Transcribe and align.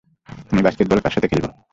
আমি 0.51 0.61
বাস্কেটবল 0.65 0.99
কার 1.01 1.13
সাথে 1.15 1.27
খেলবো? 1.31 1.49